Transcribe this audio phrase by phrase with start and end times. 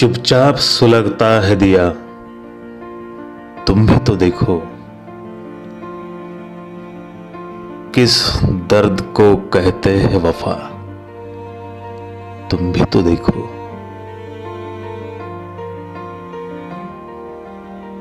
[0.00, 1.90] चुपचाप सुलगता है दिया।
[3.64, 4.62] तुम भी तो देखो
[7.94, 10.52] किस दर्द को कहते हैं वफा।
[12.48, 13.32] तुम भी तो देखो।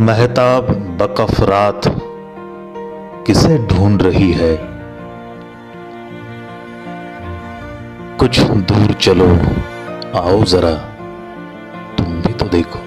[0.00, 0.62] महताब
[1.02, 1.82] बकफ रात
[3.26, 4.56] किसे ढूंढ रही है?
[8.18, 9.38] कुछ दूर चलो,
[10.20, 10.91] आओ जरा।
[12.32, 12.78] भी तो देखो।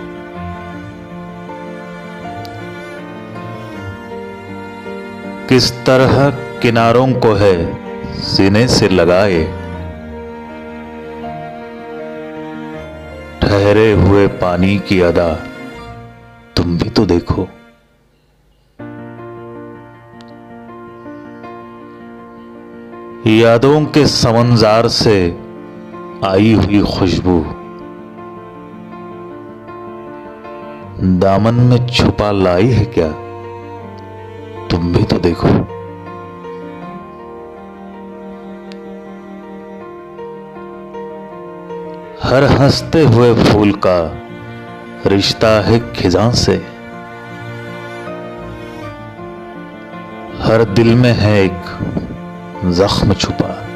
[5.48, 6.30] किस तरह
[6.62, 7.58] किनारों को है
[8.26, 9.44] सीने से लगाए,
[13.42, 15.34] ठहरे हुए पानी की अदा,
[16.56, 17.48] तुम भी तो देखो।
[23.28, 25.16] यादों के समंजार से
[26.26, 27.38] आई हुई खुशबू।
[31.06, 33.08] दामन में छुपा लाई है क्या?
[34.68, 35.48] तुम भी तो देखो।
[42.28, 44.18] हर हँसते हुए फूल का
[45.06, 46.54] रिश्ता है खिजा से।
[50.42, 51.62] हर दिल में है एक
[52.66, 53.68] जख्म छुपा।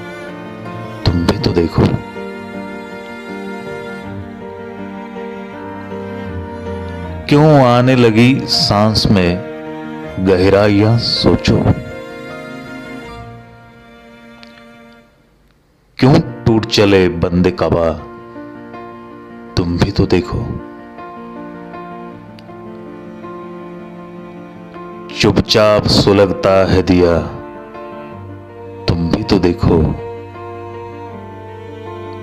[1.06, 2.09] तुम भी तो देखो।
[7.30, 9.38] क्यों आने लगी सांस में?
[10.19, 11.59] गहराइयाँ सोचो।
[15.97, 17.89] क्यों टूट चले बंदे कबा?
[19.57, 20.45] तुम भी तो देखो।
[25.19, 27.22] चुपचाप सुलगता है दिया।
[28.85, 29.95] तुम भी तो देखो।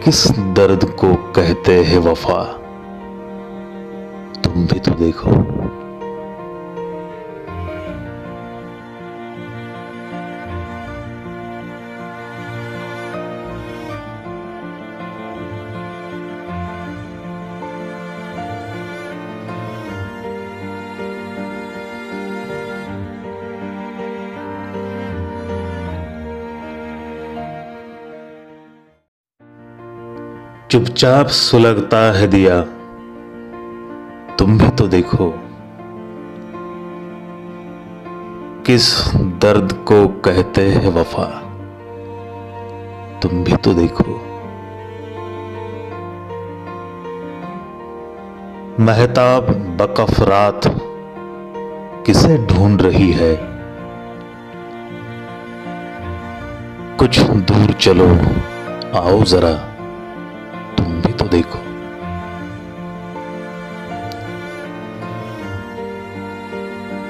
[0.05, 2.63] किस दर्द को कहते हैं वफा?
[4.67, 5.31] तुम भी तो देखो।
[30.71, 32.76] चुपचाप सुलगता है दिया।
[34.39, 35.35] तुम भी तो देखो
[38.67, 41.25] किस दर्द को कहते हैं वफा।
[43.23, 44.05] तुम भी तो देखो।
[48.81, 49.43] महताब
[49.81, 50.61] बकफ रात
[52.07, 53.37] किसे ढूंढ रही है?
[56.99, 58.09] कुछ दूर चलो,
[59.01, 59.53] आओ जरा,
[60.77, 61.66] तुम भी तो देखो।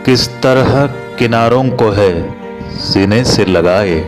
[0.07, 0.87] किस तरह
[1.19, 2.13] किनारों को है
[2.79, 4.01] सीने से लगाए?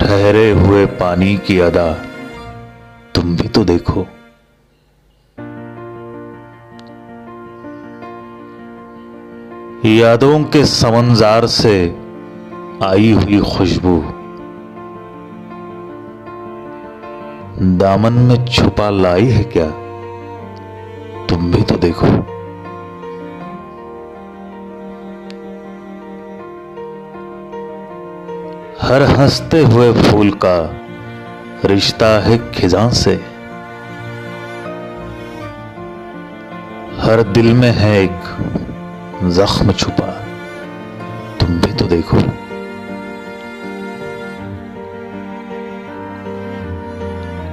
[0.00, 1.92] ठहरे हुए पानी की अदा
[3.14, 4.06] तुम भी तो देखो।
[9.88, 11.94] यादों के समंजार से
[12.82, 14.00] आई हुई खुशबू
[17.76, 19.87] दामन में छुपा लाई है क्या?
[21.38, 22.06] तुम भी तो देखो।
[28.82, 30.70] हर हँसते हुए फूल का
[31.64, 33.14] रिश्ता है खिजा से।
[37.00, 38.20] हर दिल में है एक
[39.24, 40.10] जख्म छुपा।
[41.40, 42.16] तुम भी तो देखो।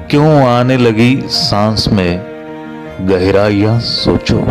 [0.10, 2.35] क्यों आने लगी सांस में?
[3.02, 4.46] गहराइयाँ सोचो।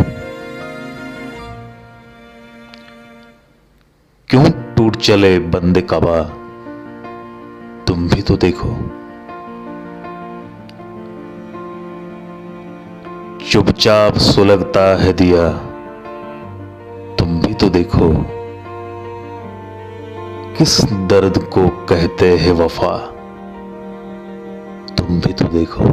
[4.28, 6.22] क्यों टूट चले बंदे कबा?
[7.84, 8.68] तुम भी तो देखो।
[13.50, 15.50] चुपचाप सुलगता है दिया।
[17.14, 18.26] तुम भी तो देखो।
[20.58, 22.96] किस दर्द को कहते हैं वफा?
[24.94, 25.84] तुम भी तो देखो।